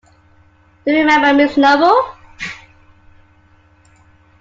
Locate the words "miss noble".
1.31-2.15